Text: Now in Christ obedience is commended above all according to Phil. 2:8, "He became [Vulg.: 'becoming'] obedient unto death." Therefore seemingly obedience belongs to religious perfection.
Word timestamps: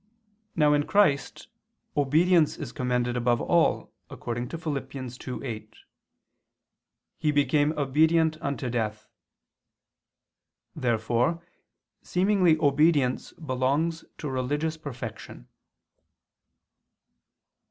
Now 0.55 0.73
in 0.73 0.87
Christ 0.87 1.47
obedience 1.95 2.57
is 2.57 2.71
commended 2.71 3.15
above 3.15 3.39
all 3.39 3.93
according 4.09 4.47
to 4.49 4.57
Phil. 4.57 4.73
2:8, 4.73 5.73
"He 7.19 7.31
became 7.31 7.69
[Vulg.: 7.69 7.73
'becoming'] 7.75 7.87
obedient 7.87 8.41
unto 8.41 8.67
death." 8.71 9.07
Therefore 10.75 11.45
seemingly 12.01 12.57
obedience 12.57 13.31
belongs 13.33 14.03
to 14.17 14.27
religious 14.27 14.75
perfection. 14.75 15.47